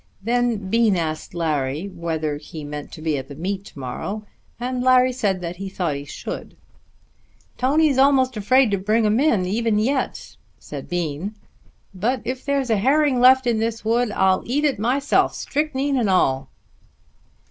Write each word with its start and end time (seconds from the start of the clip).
Then 0.19 0.71
Bean 0.71 0.95
asked 0.97 1.35
Larry 1.35 1.85
whether 1.87 2.37
he 2.37 2.63
meant 2.63 2.91
to 2.93 3.03
be 3.03 3.19
at 3.19 3.27
the 3.27 3.35
meet 3.35 3.65
to 3.65 3.77
morrow, 3.77 4.25
and 4.59 4.81
Larry 4.81 5.13
said 5.13 5.41
that 5.41 5.57
he 5.57 5.69
thought 5.69 5.93
he 5.93 6.05
should. 6.05 6.57
"Tony's 7.55 7.99
almost 7.99 8.35
afraid 8.35 8.71
to 8.71 8.79
bring 8.79 9.03
them 9.03 9.19
in 9.19 9.45
even 9.45 9.77
yet," 9.77 10.37
said 10.57 10.89
Bean; 10.89 11.35
"but 11.93 12.19
if 12.25 12.43
there's 12.43 12.71
a 12.71 12.77
herring 12.77 13.19
left 13.19 13.45
in 13.45 13.59
this 13.59 13.85
wood, 13.85 14.09
I'll 14.13 14.41
eat 14.47 14.65
it 14.65 14.79
myself 14.79 15.35
strychnine 15.35 15.97
and 15.99 16.09
all." 16.09 16.49